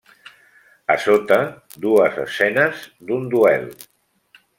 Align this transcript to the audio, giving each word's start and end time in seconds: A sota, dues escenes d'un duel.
A 0.93 0.95
sota, 1.03 1.37
dues 1.83 2.17
escenes 2.23 2.81
d'un 3.11 3.29
duel. 3.35 3.69